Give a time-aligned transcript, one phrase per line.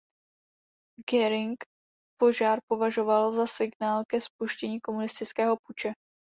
[1.11, 1.57] Göring
[2.17, 5.93] požár považoval za signál ke spuštění komunistického puče.